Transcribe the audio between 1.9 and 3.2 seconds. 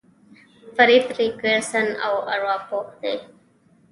يو ارواپوه دی.